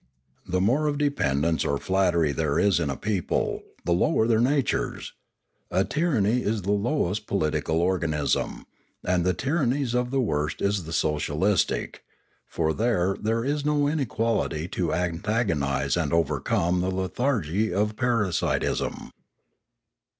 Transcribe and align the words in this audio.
The 0.47 0.59
more 0.59 0.87
of 0.87 0.97
dependence 0.97 1.63
or 1.63 1.77
flattery 1.77 2.31
there 2.31 2.57
is 2.57 2.79
in 2.79 2.89
a 2.89 2.97
people, 2.97 3.61
the 3.85 3.91
lower 3.91 4.25
their 4.25 4.39
natures; 4.41 5.13
a 5.69 5.85
tyranny 5.85 6.41
is 6.41 6.63
the 6.63 6.71
lowest 6.71 7.27
political 7.27 7.79
organism; 7.79 8.65
and 9.05 9.27
of 9.27 9.37
tyran 9.37 9.69
nies 9.73 9.91
the 9.91 10.19
worst 10.19 10.59
is 10.59 10.85
the 10.85 10.91
socialistic; 10.91 12.01
for 12.47 12.73
there, 12.73 13.15
there 13.19 13.45
is 13.45 13.63
no 13.63 13.87
inequality 13.87 14.67
to 14.69 14.91
antagonise 14.91 15.95
and 15.95 16.11
overcome 16.11 16.81
the 16.81 16.89
lethargy 16.89 17.71
of 17.71 17.95
parasitism. 17.95 19.11